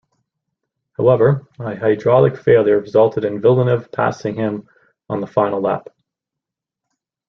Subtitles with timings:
[0.93, 4.67] However, a hydraulic failure resulted in Villeneuve passing him
[5.07, 5.89] on the final lap.